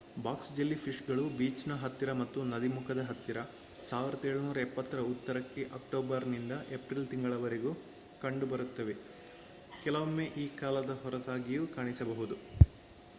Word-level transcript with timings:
box 0.17 0.53
jelly 0.53 0.77
fish 0.77 1.01
ಗಳು 1.07 1.23
ಬೀಚ್ನ 1.35 1.73
ಹತ್ತಿರ 1.81 2.11
ಮತ್ತು 2.21 2.39
ನದಿ 2.51 2.69
ಮುಖದ 2.69 3.01
ಹತ್ತಿರ 3.09 3.37
1770ರ 3.83 4.63
ಉತ್ತರಕ್ಕೆ 5.11 5.63
ಅಕ್ಟೋಬರ್ 5.77 6.25
ನಿಂದ 6.33 6.55
ಏಪ್ರಿಲ್ 6.77 7.07
ತಿಂಗಳವರೆಗೂ 7.13 7.73
ಕಂಡುಬರುತ್ತವೆ 8.21 8.95
ಕೆಲವೊಮ್ಮೆ 9.83 10.27
ಈ 10.37 10.57
ಕಾಲದ 10.59 10.95
ಹೊರತಾಗಿಯೂ 11.03 11.65
ಕಾಣಿಸಬಹುದು 11.77 12.37